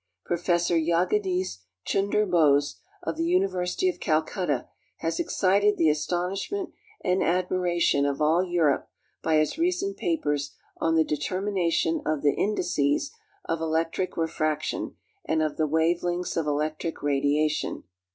[0.25, 0.43] Prof.
[0.47, 6.71] Jagadis Chunder Bose, of the University of Calcutta, has excited the aston ishment
[7.03, 8.89] and admiration of all Europe
[9.21, 13.11] by his recent papers on the Deter mination of the Indices
[13.45, 14.95] of Electric Refraction
[15.25, 17.83] and of the Wave lengths of Electric Radiation.